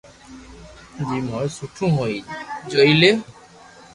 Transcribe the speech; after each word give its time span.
جيم 1.07 1.25
ھوئي 1.33 1.47
سٺو 1.57 1.85
ھوئي 1.97 2.17
جوئي 2.69 2.93
ليو 3.01 3.15